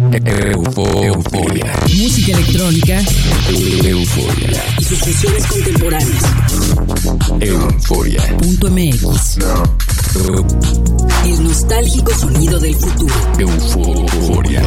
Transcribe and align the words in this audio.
Euforia. 0.00 1.72
Música 1.94 2.32
electrónica. 2.32 3.02
Euforia. 3.84 4.64
Y 4.78 4.84
sus 4.84 4.98
fusiones 4.98 5.46
contemporáneas. 5.46 6.22
Euforia. 7.40 8.36
Punto 8.38 8.70
MX. 8.70 9.38
El 11.26 11.44
nostálgico 11.44 12.14
sonido 12.14 12.58
del 12.58 12.74
futuro. 12.76 13.14
Euforia. 13.38 14.62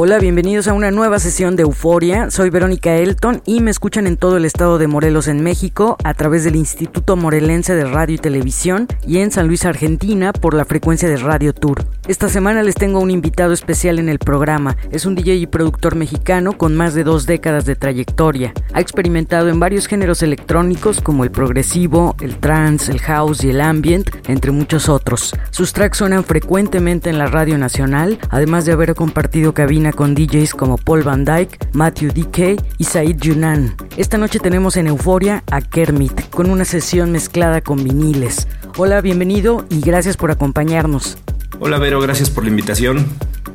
Hola, 0.00 0.20
bienvenidos 0.20 0.68
a 0.68 0.74
una 0.74 0.92
nueva 0.92 1.18
sesión 1.18 1.56
de 1.56 1.64
Euforia. 1.64 2.30
Soy 2.30 2.50
Verónica 2.50 2.94
Elton 2.94 3.42
y 3.44 3.58
me 3.58 3.72
escuchan 3.72 4.06
en 4.06 4.16
todo 4.16 4.36
el 4.36 4.44
estado 4.44 4.78
de 4.78 4.86
Morelos 4.86 5.26
en 5.26 5.42
México 5.42 5.96
a 6.04 6.14
través 6.14 6.44
del 6.44 6.54
Instituto 6.54 7.16
Morelense 7.16 7.74
de 7.74 7.84
Radio 7.84 8.14
y 8.14 8.18
Televisión 8.18 8.86
y 9.04 9.18
en 9.18 9.32
San 9.32 9.48
Luis, 9.48 9.64
Argentina 9.64 10.32
por 10.32 10.54
la 10.54 10.64
frecuencia 10.64 11.08
de 11.08 11.16
Radio 11.16 11.52
Tour. 11.52 11.84
Esta 12.06 12.28
semana 12.28 12.62
les 12.62 12.76
tengo 12.76 13.00
un 13.00 13.10
invitado 13.10 13.52
especial 13.52 13.98
en 13.98 14.08
el 14.08 14.20
programa. 14.20 14.76
Es 14.92 15.04
un 15.04 15.16
DJ 15.16 15.34
y 15.34 15.46
productor 15.48 15.96
mexicano 15.96 16.56
con 16.56 16.76
más 16.76 16.94
de 16.94 17.02
dos 17.02 17.26
décadas 17.26 17.64
de 17.64 17.74
trayectoria. 17.74 18.54
Ha 18.74 18.80
experimentado 18.80 19.48
en 19.48 19.58
varios 19.58 19.88
géneros 19.88 20.22
electrónicos 20.22 21.00
como 21.00 21.24
el 21.24 21.32
progresivo, 21.32 22.14
el 22.20 22.36
trance, 22.38 22.92
el 22.92 23.00
house 23.00 23.42
y 23.42 23.50
el 23.50 23.60
ambient, 23.60 24.08
entre 24.28 24.52
muchos 24.52 24.88
otros. 24.88 25.34
Sus 25.50 25.72
tracks 25.72 25.98
suenan 25.98 26.22
frecuentemente 26.22 27.10
en 27.10 27.18
la 27.18 27.26
radio 27.26 27.58
nacional, 27.58 28.20
además 28.30 28.64
de 28.64 28.74
haber 28.74 28.94
compartido 28.94 29.54
cabina 29.54 29.87
con 29.92 30.14
DJs 30.14 30.54
como 30.54 30.76
Paul 30.76 31.02
Van 31.02 31.24
Dyke, 31.24 31.58
Matthew 31.72 32.12
DK 32.12 32.62
y 32.78 32.84
Said 32.84 33.16
Yunan. 33.20 33.74
Esta 33.96 34.18
noche 34.18 34.38
tenemos 34.38 34.76
en 34.76 34.86
Euforia 34.86 35.42
a 35.50 35.60
Kermit 35.60 36.30
con 36.30 36.50
una 36.50 36.64
sesión 36.64 37.12
mezclada 37.12 37.60
con 37.60 37.82
viniles. 37.82 38.48
Hola, 38.76 39.00
bienvenido 39.00 39.64
y 39.70 39.80
gracias 39.80 40.16
por 40.16 40.30
acompañarnos. 40.30 41.18
Hola 41.60 41.78
Vero, 41.78 42.00
gracias 42.00 42.30
por 42.30 42.44
la 42.44 42.50
invitación. 42.50 43.06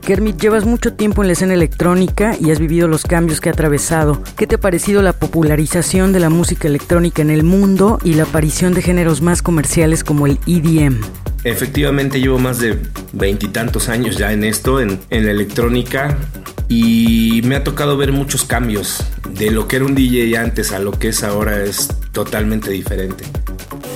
Kermit, 0.01 0.37
llevas 0.37 0.65
mucho 0.65 0.93
tiempo 0.93 1.21
en 1.21 1.27
la 1.27 1.33
escena 1.33 1.53
electrónica 1.53 2.35
y 2.37 2.51
has 2.51 2.59
vivido 2.59 2.89
los 2.89 3.03
cambios 3.03 3.39
que 3.39 3.47
ha 3.47 3.53
atravesado. 3.53 4.21
¿Qué 4.35 4.47
te 4.47 4.55
ha 4.55 4.59
parecido 4.59 5.01
la 5.01 5.13
popularización 5.13 6.11
de 6.11 6.19
la 6.19 6.29
música 6.29 6.67
electrónica 6.67 7.21
en 7.21 7.29
el 7.29 7.43
mundo 7.43 7.99
y 8.03 8.15
la 8.15 8.23
aparición 8.23 8.73
de 8.73 8.81
géneros 8.81 9.21
más 9.21 9.41
comerciales 9.41 10.03
como 10.03 10.27
el 10.27 10.39
EDM? 10.45 10.99
Efectivamente 11.43 12.19
llevo 12.19 12.39
más 12.39 12.59
de 12.59 12.79
veintitantos 13.11 13.89
años 13.89 14.17
ya 14.17 14.31
en 14.31 14.43
esto, 14.43 14.79
en, 14.79 14.99
en, 15.09 15.25
la 15.25 15.31
electrónica, 15.31 16.17
y 16.69 17.41
me 17.43 17.55
ha 17.55 17.63
tocado 17.63 17.97
ver 17.97 18.11
muchos 18.11 18.43
cambios. 18.43 19.03
De 19.33 19.51
lo 19.51 19.67
que 19.67 19.77
era 19.77 19.85
un 19.85 19.95
DJ 19.95 20.37
antes 20.37 20.71
a 20.71 20.79
lo 20.79 20.91
que 20.91 21.09
es 21.09 21.23
ahora 21.23 21.63
es 21.63 21.89
totalmente 22.11 22.71
diferente. 22.71 23.25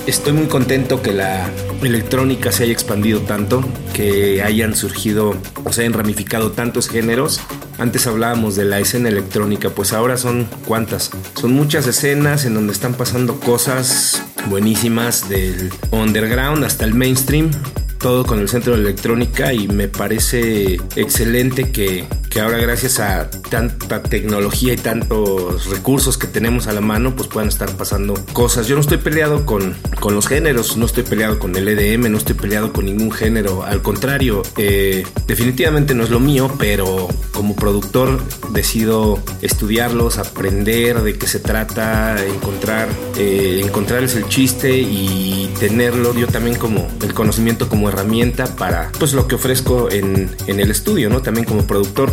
Estoy 0.06 0.32
muy 0.32 0.46
contento 0.46 1.02
que 1.02 1.12
la 1.12 1.50
electrónica 1.82 2.50
se 2.50 2.64
haya 2.64 2.72
expandido 2.72 3.20
tanto, 3.20 3.62
que 3.92 4.42
hayan 4.42 4.74
surgido 4.74 5.36
o 5.64 5.72
se 5.72 5.82
hayan 5.82 5.92
ramificado 5.92 6.50
tantos 6.52 6.88
géneros. 6.88 7.40
Antes 7.78 8.06
hablábamos 8.06 8.56
de 8.56 8.64
la 8.64 8.80
escena 8.80 9.10
electrónica, 9.10 9.70
pues 9.70 9.92
ahora 9.92 10.16
son 10.16 10.48
cuántas. 10.66 11.10
Son 11.34 11.52
muchas 11.52 11.86
escenas 11.86 12.46
en 12.46 12.54
donde 12.54 12.72
están 12.72 12.94
pasando 12.94 13.38
cosas 13.38 14.22
buenísimas 14.46 15.28
del 15.28 15.70
underground 15.90 16.64
hasta 16.64 16.84
el 16.84 16.94
mainstream 16.94 17.50
todo 17.98 18.24
con 18.24 18.38
el 18.38 18.48
centro 18.48 18.74
de 18.74 18.80
electrónica 18.80 19.52
y 19.52 19.68
me 19.68 19.88
parece 19.88 20.76
excelente 20.96 21.70
que, 21.70 22.04
ahora 22.38 22.58
gracias 22.58 23.00
a 23.00 23.30
tanta 23.30 24.02
tecnología 24.02 24.74
y 24.74 24.76
tantos 24.76 25.66
recursos 25.66 26.18
que 26.18 26.26
tenemos 26.26 26.66
a 26.66 26.72
la 26.72 26.80
mano 26.80 27.14
pues 27.16 27.28
puedan 27.28 27.48
estar 27.48 27.70
pasando 27.76 28.14
cosas. 28.32 28.66
Yo 28.66 28.74
no 28.74 28.80
estoy 28.80 28.98
peleado 28.98 29.46
con, 29.46 29.74
con 30.00 30.14
los 30.14 30.26
géneros, 30.26 30.76
no 30.76 30.86
estoy 30.86 31.04
peleado 31.04 31.38
con 31.38 31.56
el 31.56 31.68
EDM, 31.68 32.10
no 32.10 32.18
estoy 32.18 32.34
peleado 32.34 32.72
con 32.72 32.84
ningún 32.84 33.10
género, 33.10 33.64
al 33.64 33.82
contrario, 33.82 34.42
eh, 34.56 35.04
definitivamente 35.26 35.94
no 35.94 36.04
es 36.04 36.10
lo 36.10 36.20
mío, 36.20 36.50
pero 36.58 37.08
como 37.32 37.54
productor 37.56 38.20
decido 38.52 39.20
estudiarlos, 39.42 40.18
aprender 40.18 41.02
de 41.02 41.18
qué 41.18 41.26
se 41.26 41.40
trata, 41.40 42.16
encontrar, 42.24 42.88
eh, 43.16 43.60
encontrarles 43.64 44.14
el 44.16 44.28
chiste 44.28 44.78
y 44.78 45.50
tenerlo 45.58 46.14
yo 46.14 46.26
también 46.26 46.56
como 46.56 46.88
el 47.02 47.14
conocimiento 47.14 47.68
como 47.68 47.88
herramienta 47.88 48.46
para 48.56 48.90
pues 48.98 49.12
lo 49.12 49.26
que 49.28 49.36
ofrezco 49.36 49.90
en, 49.90 50.30
en, 50.46 50.60
el 50.60 50.70
estudio, 50.70 51.10
¿no? 51.10 51.22
También 51.22 51.46
como 51.46 51.66
productor. 51.66 52.12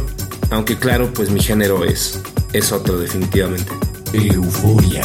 Aunque 0.55 0.77
claro, 0.77 1.11
pues 1.13 1.29
mi 1.31 1.41
género 1.41 1.83
es, 1.83 2.21
es 2.53 2.71
otro 2.71 2.97
definitivamente. 2.97 3.73
Euforia. 4.13 5.03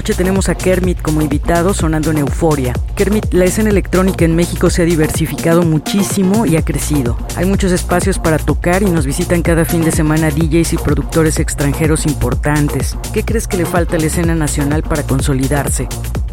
Noche 0.00 0.14
tenemos 0.14 0.48
a 0.48 0.54
Kermit 0.54 1.02
como 1.02 1.20
invitado 1.20 1.74
sonando 1.74 2.10
en 2.10 2.16
Euforia. 2.16 2.72
Kermit, 2.96 3.34
la 3.34 3.44
escena 3.44 3.68
electrónica 3.68 4.24
en 4.24 4.34
México 4.34 4.70
se 4.70 4.80
ha 4.80 4.86
diversificado 4.86 5.60
muchísimo 5.60 6.46
y 6.46 6.56
ha 6.56 6.64
crecido. 6.64 7.18
Hay 7.36 7.44
muchos 7.44 7.70
espacios 7.70 8.18
para 8.18 8.38
tocar 8.38 8.82
y 8.82 8.86
nos 8.86 9.04
visitan 9.04 9.42
cada 9.42 9.66
fin 9.66 9.82
de 9.84 9.92
semana 9.92 10.30
DJs 10.30 10.72
y 10.72 10.76
productores 10.78 11.38
extranjeros 11.38 12.06
importantes. 12.06 12.96
¿Qué 13.12 13.24
crees 13.24 13.46
que 13.46 13.58
le 13.58 13.66
falta 13.66 13.96
a 13.96 13.98
la 13.98 14.06
escena 14.06 14.34
nacional 14.34 14.82
para 14.84 15.02
consolidarse? 15.02 15.86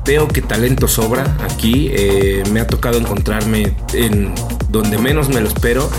Veo 0.06 0.30
que 0.30 0.42
talento 0.42 0.88
sobra 0.88 1.36
aquí. 1.44 1.90
eh, 1.92 2.44
me 2.54 2.62
ha 2.62 2.68
tocado 2.68 2.98
encontrarme 2.98 3.76
en 3.92 4.34
donde 4.70 4.98
menos 4.98 5.28
me 5.28 5.42
lo 5.42 5.50
espero. 5.50 5.90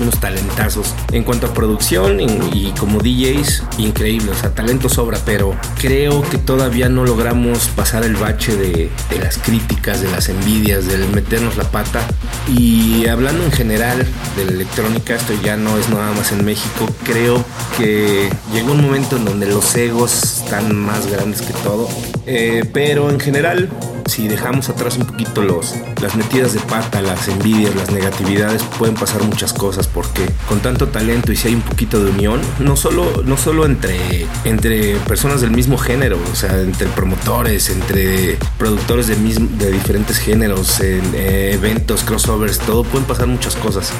Unos 0.00 0.18
talentazos. 0.20 0.94
En 1.12 1.24
cuanto 1.24 1.46
a 1.46 1.54
producción 1.54 2.20
y, 2.20 2.26
y 2.52 2.74
como 2.78 2.98
DJs, 3.00 3.64
increíble. 3.78 4.30
O 4.30 4.34
sea, 4.34 4.50
talento 4.50 4.88
sobra, 4.88 5.18
pero 5.24 5.56
creo 5.80 6.22
que 6.22 6.38
todavía 6.38 6.88
no 6.88 7.04
logramos 7.04 7.68
pasar 7.68 8.04
el 8.04 8.16
bache 8.16 8.56
de, 8.56 8.90
las 9.20 9.38
críticas, 9.38 10.00
de 10.00 10.10
las 10.10 10.28
envidias, 10.28 10.86
del 10.86 11.08
meternos 11.08 11.56
la 11.56 11.64
pata. 11.64 12.00
Y 12.48 13.06
hablando 13.06 13.44
en 13.44 13.52
general 13.52 14.06
de 14.36 14.44
la 14.44 14.52
electrónica, 14.52 15.14
esto 15.14 15.32
ya 15.42 15.56
no 15.56 15.76
es 15.78 15.88
nada 15.88 16.12
más 16.12 16.32
en 16.32 16.44
México. 16.44 16.86
Creo 17.04 17.44
que 17.76 18.30
llegó 18.52 18.72
un 18.72 18.82
momento 18.82 19.16
en 19.16 19.24
donde 19.24 19.46
los 19.46 19.74
egos 19.76 20.40
están 20.42 20.74
más 20.74 21.06
grandes 21.06 21.42
que 21.42 21.52
todo. 21.64 21.88
Eh, 22.26 22.64
pero 22.72 23.10
en 23.10 23.20
general, 23.20 23.68
si 24.08 24.28
dejamos 24.28 24.68
atrás 24.68 24.96
un 24.96 25.06
poquito 25.06 25.42
los, 25.42 25.74
las 26.00 26.16
metidas 26.16 26.52
de 26.52 26.60
pata, 26.60 27.02
las 27.02 27.28
envidias, 27.28 27.74
las 27.74 27.90
negatividades, 27.90 28.62
pueden 28.78 28.94
pasar 28.94 29.22
muchas 29.22 29.52
cosas 29.52 29.86
porque 29.86 30.26
con 30.48 30.60
tanto 30.60 30.88
talento 30.88 31.32
y 31.32 31.36
si 31.36 31.48
hay 31.48 31.54
un 31.54 31.62
poquito 31.62 32.02
de 32.02 32.10
unión, 32.10 32.40
no 32.58 32.76
solo, 32.76 33.22
no 33.24 33.36
solo 33.36 33.66
entre, 33.66 34.26
entre 34.44 34.96
personas 35.00 35.40
del 35.40 35.50
mismo 35.50 35.78
género, 35.78 36.18
o 36.30 36.34
sea, 36.34 36.60
entre 36.60 36.88
promotores, 36.88 37.70
entre 37.70 38.38
productores 38.58 39.08
de, 39.08 39.16
mismo, 39.16 39.48
de 39.58 39.70
diferentes 39.70 40.18
géneros, 40.18 40.80
en, 40.80 41.02
eh, 41.14 41.52
eventos, 41.54 42.02
crossovers, 42.04 42.58
todo, 42.58 42.84
pueden 42.84 43.06
pasar 43.06 43.26
muchas 43.26 43.56
cosas. 43.56 43.92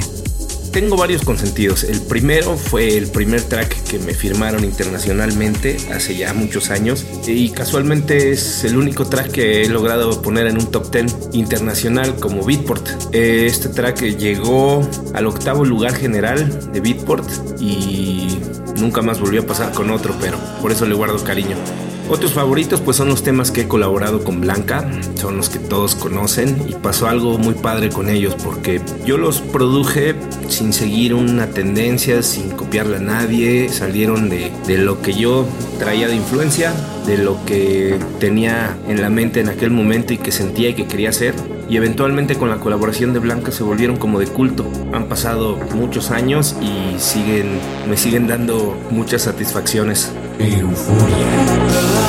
Tengo 0.71 0.95
varios 0.95 1.23
consentidos. 1.23 1.83
El 1.83 2.01
primero 2.01 2.55
fue 2.55 2.97
el 2.97 3.07
primer 3.07 3.41
track 3.41 3.75
que 3.83 3.99
me 3.99 4.13
firmaron 4.13 4.63
internacionalmente 4.63 5.75
hace 5.93 6.15
ya 6.15 6.33
muchos 6.33 6.69
años 6.69 7.05
y 7.27 7.49
casualmente 7.49 8.31
es 8.31 8.63
el 8.63 8.77
único 8.77 9.05
track 9.05 9.31
que 9.31 9.63
he 9.63 9.69
logrado 9.69 10.21
poner 10.21 10.47
en 10.47 10.57
un 10.57 10.71
top 10.71 10.89
10 10.89 11.29
internacional 11.33 12.15
como 12.15 12.45
Beatport. 12.45 12.87
Este 13.13 13.67
track 13.67 14.01
llegó 14.17 14.87
al 15.13 15.27
octavo 15.27 15.65
lugar 15.65 15.93
general 15.93 16.71
de 16.71 16.79
Beatport 16.79 17.27
y 17.59 18.39
nunca 18.77 19.01
más 19.01 19.19
volvió 19.19 19.41
a 19.41 19.45
pasar 19.45 19.73
con 19.73 19.91
otro, 19.91 20.15
pero 20.21 20.37
por 20.61 20.71
eso 20.71 20.85
le 20.85 20.95
guardo 20.95 21.21
cariño. 21.21 21.57
Otros 22.11 22.33
favoritos 22.33 22.81
pues 22.81 22.97
son 22.97 23.07
los 23.07 23.23
temas 23.23 23.51
que 23.51 23.61
he 23.61 23.67
colaborado 23.69 24.25
con 24.25 24.41
Blanca, 24.41 24.85
son 25.15 25.37
los 25.37 25.47
que 25.47 25.59
todos 25.59 25.95
conocen 25.95 26.61
y 26.67 26.73
pasó 26.73 27.07
algo 27.07 27.37
muy 27.37 27.53
padre 27.53 27.87
con 27.87 28.09
ellos 28.09 28.35
porque 28.43 28.81
yo 29.05 29.17
los 29.17 29.39
produje 29.39 30.15
sin 30.49 30.73
seguir 30.73 31.13
una 31.13 31.47
tendencia, 31.47 32.21
sin 32.21 32.49
copiarla 32.49 32.97
a 32.97 32.99
nadie, 32.99 33.69
salieron 33.69 34.29
de, 34.29 34.51
de 34.67 34.77
lo 34.77 35.01
que 35.01 35.13
yo 35.13 35.45
traía 35.79 36.09
de 36.09 36.17
influencia, 36.17 36.73
de 37.07 37.17
lo 37.17 37.45
que 37.45 37.97
tenía 38.19 38.77
en 38.89 39.01
la 39.01 39.09
mente 39.09 39.39
en 39.39 39.47
aquel 39.47 39.71
momento 39.71 40.11
y 40.11 40.17
que 40.17 40.33
sentía 40.33 40.67
y 40.67 40.73
que 40.73 40.87
quería 40.87 41.11
hacer 41.11 41.33
y 41.71 41.77
eventualmente 41.77 42.35
con 42.35 42.49
la 42.49 42.57
colaboración 42.57 43.13
de 43.13 43.19
Blanca 43.19 43.53
se 43.53 43.63
volvieron 43.63 43.95
como 43.95 44.19
de 44.19 44.27
culto. 44.27 44.69
Han 44.91 45.05
pasado 45.05 45.57
muchos 45.73 46.11
años 46.11 46.57
y 46.61 46.99
siguen 46.99 47.59
me 47.87 47.95
siguen 47.95 48.27
dando 48.27 48.77
muchas 48.89 49.21
satisfacciones. 49.21 50.11
Euforia. 50.37 52.00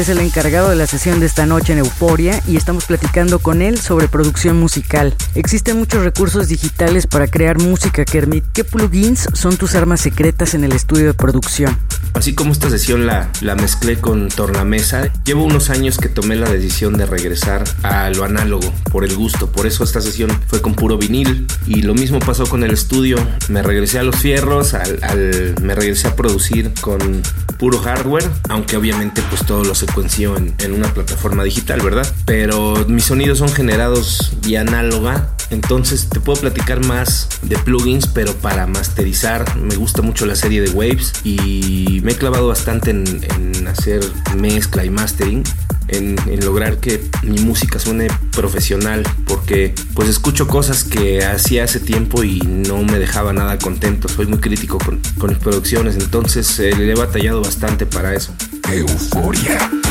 Es 0.00 0.08
el 0.08 0.18
encargado 0.18 0.70
de 0.70 0.76
la 0.76 0.88
sesión 0.88 1.20
de 1.20 1.26
esta 1.26 1.46
noche 1.46 1.72
en 1.72 1.78
Euforia 1.78 2.42
y 2.48 2.56
estamos 2.56 2.84
platicando 2.86 3.38
con 3.38 3.62
él 3.62 3.78
sobre 3.78 4.08
producción 4.08 4.58
musical. 4.58 5.14
Existen 5.36 5.78
muchos 5.78 6.02
recursos 6.02 6.48
digitales 6.48 7.06
para 7.06 7.28
crear 7.28 7.60
música, 7.60 8.04
Kermit. 8.04 8.44
¿Qué 8.52 8.64
plugins 8.64 9.28
son 9.34 9.56
tus 9.56 9.76
armas 9.76 10.00
secretas 10.00 10.54
en 10.54 10.64
el 10.64 10.72
estudio 10.72 11.06
de 11.06 11.14
producción? 11.14 11.78
Así 12.14 12.34
como 12.34 12.52
esta 12.52 12.70
sesión 12.70 13.06
la, 13.06 13.30
la 13.40 13.54
mezclé 13.54 14.00
con 14.00 14.28
Tornamesa, 14.28 15.12
llevo 15.24 15.44
unos 15.44 15.68
años 15.68 15.98
que 15.98 16.08
tomé 16.08 16.36
la 16.36 16.48
decisión 16.48 16.96
de 16.96 17.06
regresar 17.06 17.64
a 17.82 18.08
lo 18.10 18.24
análogo, 18.24 18.72
por 18.90 19.04
el 19.04 19.14
gusto. 19.16 19.50
Por 19.50 19.66
eso 19.66 19.84
esta 19.84 20.00
sesión 20.00 20.30
fue 20.46 20.62
con 20.62 20.74
puro 20.74 20.96
vinil. 20.96 21.46
Y 21.66 21.82
lo 21.82 21.92
mismo 21.92 22.20
pasó 22.20 22.46
con 22.46 22.62
el 22.62 22.70
estudio. 22.72 23.16
Me 23.48 23.62
regresé 23.62 23.98
a 23.98 24.04
los 24.04 24.16
fierros, 24.16 24.74
al, 24.74 25.54
me 25.60 25.74
regresé 25.74 26.08
a 26.08 26.16
producir 26.16 26.72
con 26.80 27.22
puro 27.58 27.78
hardware, 27.78 28.28
aunque 28.48 28.76
obviamente 28.76 29.22
pues 29.28 29.44
todo 29.44 29.64
lo 29.64 29.74
secuenció 29.74 30.36
en, 30.36 30.54
en 30.58 30.72
una 30.72 30.92
plataforma 30.94 31.44
digital, 31.44 31.80
¿verdad? 31.80 32.06
Pero 32.24 32.84
mis 32.88 33.04
sonidos 33.04 33.38
son 33.38 33.48
generados 33.48 34.32
vía 34.42 34.60
análoga, 34.62 35.30
entonces 35.54 36.08
te 36.08 36.20
puedo 36.20 36.40
platicar 36.40 36.84
más 36.84 37.28
de 37.42 37.56
plugins, 37.56 38.06
pero 38.06 38.34
para 38.34 38.66
masterizar 38.66 39.56
me 39.56 39.76
gusta 39.76 40.02
mucho 40.02 40.26
la 40.26 40.36
serie 40.36 40.60
de 40.60 40.70
Waves 40.70 41.12
y 41.24 42.00
me 42.02 42.12
he 42.12 42.16
clavado 42.16 42.48
bastante 42.48 42.90
en, 42.90 43.66
hacer 43.66 44.04
mezcla 44.36 44.84
y 44.84 44.90
mastering. 44.90 45.42
En, 45.86 46.16
en 46.26 46.42
lograr 46.42 46.78
que 46.78 47.10
mi 47.22 47.40
música 47.40 47.78
suene 47.78 48.08
profesional 48.32 49.02
porque 49.26 49.74
pues 49.92 50.08
escucho 50.08 50.48
cosas 50.48 50.82
que 50.82 51.22
hacía 51.22 51.64
hace 51.64 51.78
tiempo 51.78 52.24
y 52.24 52.38
no 52.40 52.82
me 52.82 52.98
dejaba 52.98 53.34
nada 53.34 53.58
contento 53.58 54.08
soy 54.08 54.26
muy 54.26 54.38
crítico 54.38 54.78
con, 54.78 55.02
con 55.18 55.28
mis 55.28 55.38
producciones 55.38 55.96
entonces 55.96 56.58
eh, 56.58 56.74
le 56.74 56.90
he 56.90 56.94
batallado 56.94 57.42
bastante 57.42 57.84
para 57.84 58.14
eso 58.14 58.34
Euforia. 58.72 59.83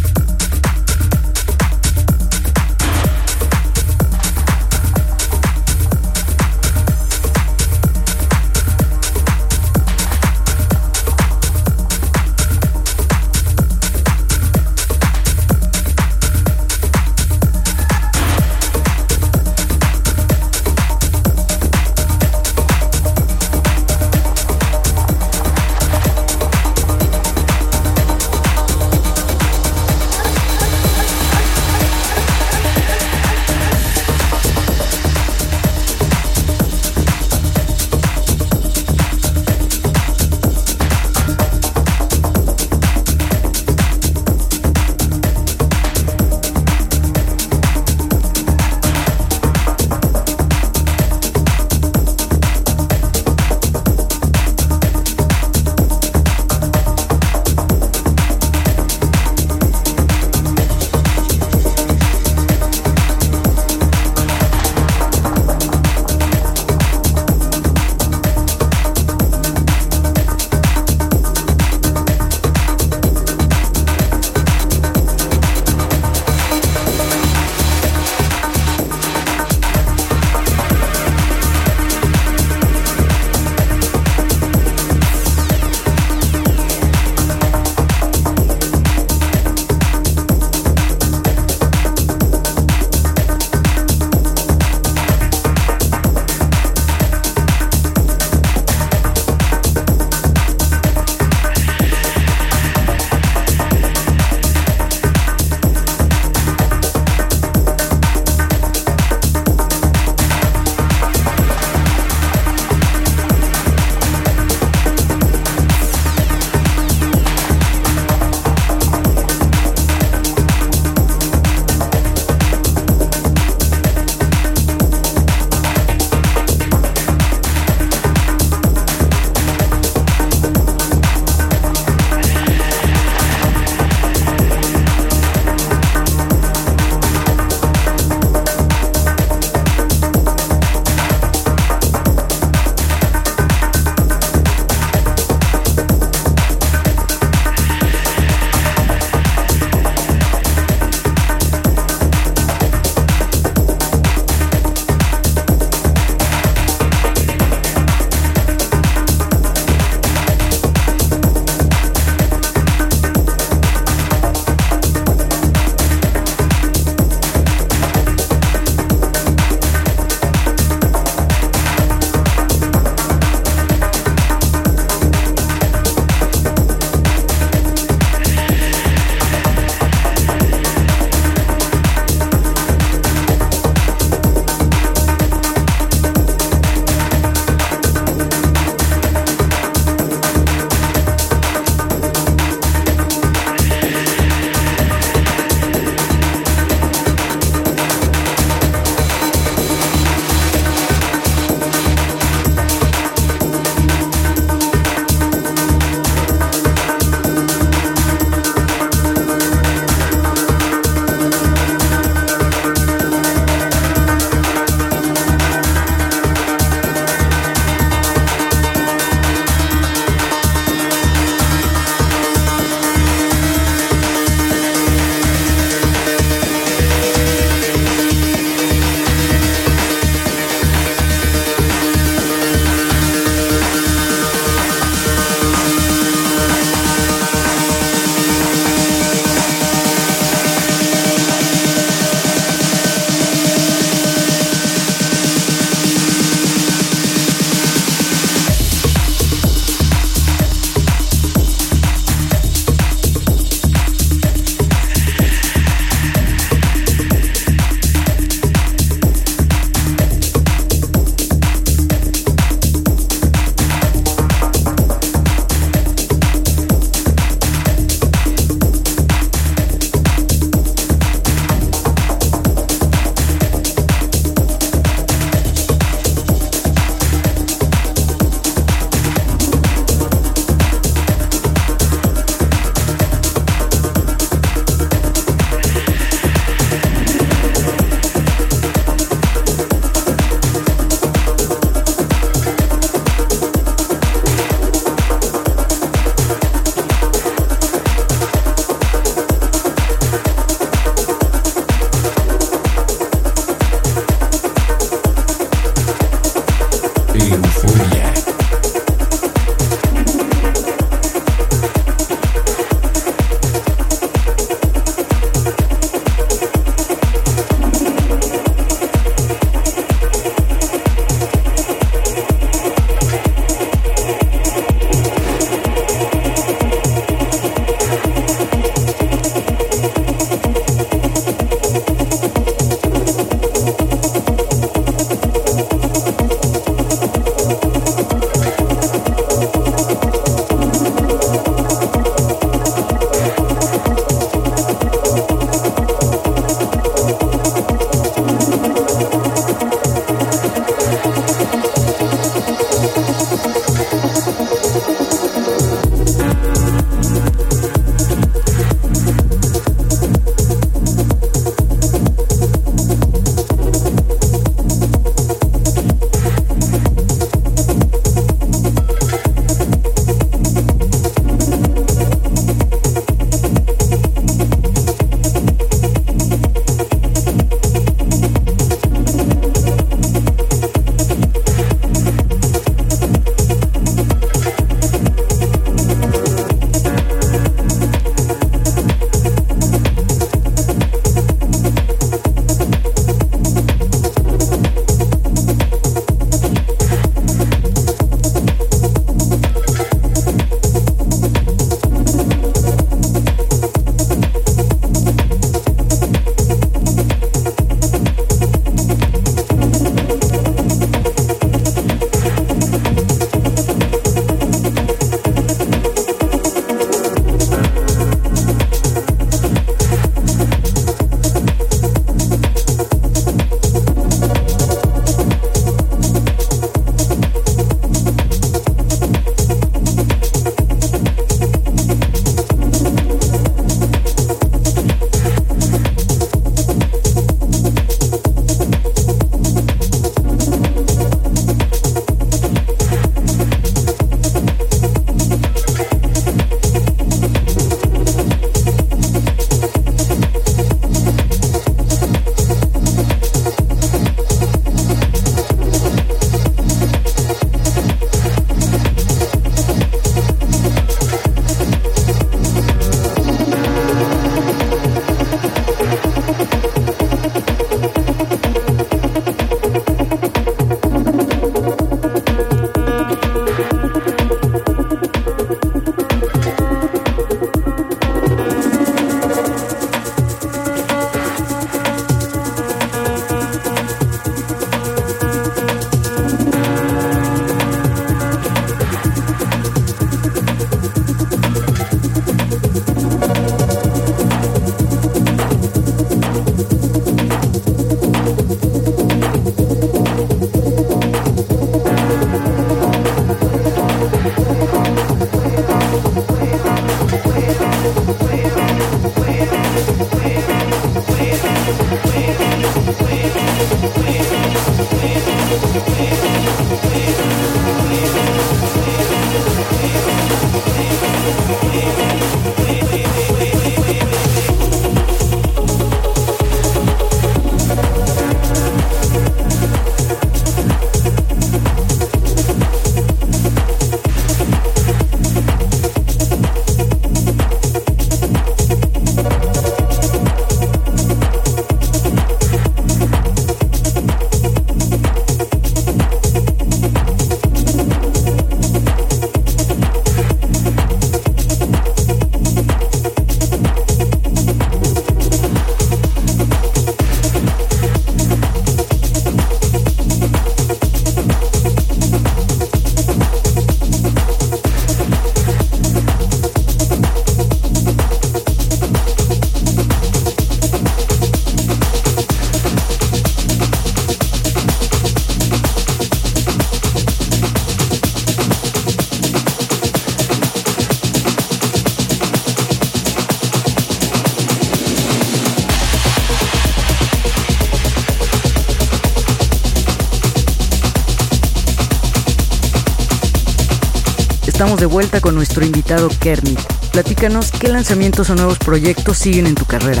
De 594.86 594.92
vuelta 594.92 595.20
con 595.20 595.34
nuestro 595.34 595.64
invitado 595.64 596.08
Kermit. 596.20 596.60
Platícanos 596.92 597.50
qué 597.50 597.66
lanzamientos 597.66 598.30
o 598.30 598.36
nuevos 598.36 598.56
proyectos 598.58 599.18
siguen 599.18 599.48
en 599.48 599.56
tu 599.56 599.64
carrera. 599.64 600.00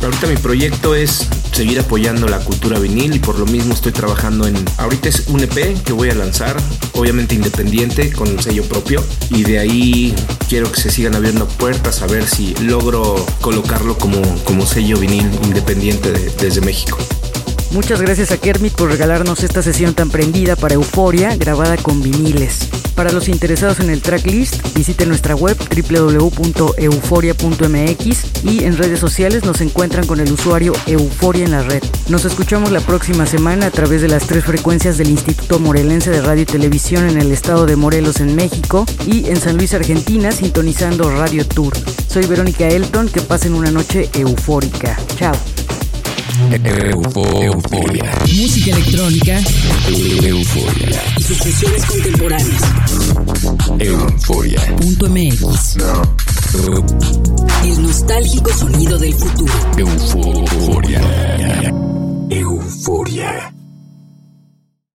Ahorita 0.00 0.28
mi 0.28 0.36
proyecto 0.36 0.94
es 0.94 1.26
seguir 1.52 1.80
apoyando 1.80 2.28
la 2.28 2.38
cultura 2.38 2.78
vinil 2.78 3.16
y 3.16 3.18
por 3.18 3.36
lo 3.36 3.46
mismo 3.46 3.74
estoy 3.74 3.90
trabajando 3.90 4.46
en... 4.46 4.54
Ahorita 4.76 5.08
es 5.08 5.24
un 5.26 5.40
EP 5.40 5.82
que 5.82 5.92
voy 5.92 6.10
a 6.10 6.14
lanzar, 6.14 6.56
obviamente 6.92 7.34
independiente, 7.34 8.12
con 8.12 8.28
un 8.30 8.40
sello 8.40 8.62
propio. 8.62 9.04
Y 9.30 9.42
de 9.42 9.58
ahí 9.58 10.14
quiero 10.48 10.70
que 10.70 10.80
se 10.80 10.92
sigan 10.92 11.16
abriendo 11.16 11.48
puertas 11.48 12.00
a 12.02 12.06
ver 12.06 12.24
si 12.28 12.54
logro 12.60 13.26
colocarlo 13.40 13.98
como, 13.98 14.22
como 14.44 14.66
sello 14.66 14.98
vinil 14.98 15.28
independiente 15.42 16.12
de- 16.12 16.30
desde 16.40 16.60
México. 16.60 16.96
Muchas 17.72 18.00
gracias 18.00 18.30
a 18.30 18.36
Kermit 18.36 18.74
por 18.74 18.88
regalarnos 18.88 19.42
esta 19.42 19.62
sesión 19.62 19.94
tan 19.94 20.10
prendida 20.10 20.54
para 20.54 20.74
Euforia, 20.74 21.34
grabada 21.36 21.76
con 21.76 22.02
viniles. 22.02 22.68
Para 22.94 23.12
los 23.12 23.28
interesados 23.28 23.80
en 23.80 23.90
el 23.90 24.02
tracklist, 24.02 24.74
visiten 24.74 25.08
nuestra 25.08 25.34
web 25.34 25.56
www.euforia.mx 25.56 28.44
y 28.44 28.64
en 28.64 28.76
redes 28.76 29.00
sociales 29.00 29.44
nos 29.44 29.60
encuentran 29.60 30.06
con 30.06 30.20
el 30.20 30.30
usuario 30.30 30.72
Euforia 30.86 31.44
en 31.44 31.52
la 31.52 31.62
red. 31.62 31.82
Nos 32.08 32.24
escuchamos 32.24 32.70
la 32.70 32.80
próxima 32.80 33.26
semana 33.26 33.66
a 33.66 33.70
través 33.70 34.02
de 34.02 34.08
las 34.08 34.26
tres 34.26 34.44
frecuencias 34.44 34.98
del 34.98 35.10
Instituto 35.10 35.58
Morelense 35.58 36.10
de 36.10 36.20
Radio 36.20 36.42
y 36.42 36.46
Televisión 36.46 37.08
en 37.08 37.18
el 37.18 37.32
estado 37.32 37.66
de 37.66 37.76
Morelos 37.76 38.20
en 38.20 38.34
México 38.34 38.84
y 39.06 39.28
en 39.28 39.36
San 39.36 39.56
Luis, 39.56 39.74
Argentina, 39.74 40.32
sintonizando 40.32 41.10
Radio 41.10 41.46
Tour. 41.46 41.72
Soy 42.08 42.26
Verónica 42.26 42.68
Elton, 42.68 43.08
que 43.08 43.22
pasen 43.22 43.54
una 43.54 43.70
noche 43.70 44.10
eufórica. 44.14 44.98
Chao. 45.16 45.51
Euforia. 46.54 48.10
Música 48.34 48.72
electrónica. 48.72 49.40
Euforia. 49.88 51.02
Y 51.16 51.22
sus 51.22 51.38
sesiones 51.38 51.84
contemporáneas. 51.86 52.62
Euforia.mx. 53.78 55.76
No. 55.76 56.02
El 57.64 57.82
nostálgico 57.82 58.52
sonido 58.52 58.98
del 58.98 59.14
futuro. 59.14 59.54
Euforia. 59.78 61.00
Euforia. 62.28 63.54